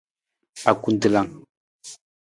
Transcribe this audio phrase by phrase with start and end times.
[0.69, 1.29] Akutelang.